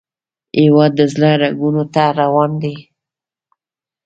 [0.59, 2.75] هیواد د زړه رګونو ته روان دی